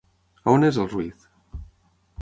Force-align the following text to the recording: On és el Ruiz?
On 0.53 0.65
és 0.69 0.79
el 0.85 0.89
Ruiz? 0.95 1.29